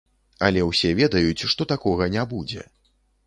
Але 0.45 0.63
ўсе 0.69 0.89
ведаюць, 0.99 1.47
што 1.53 1.67
такога 1.73 2.09
не 2.17 2.23
будзе. 2.35 2.65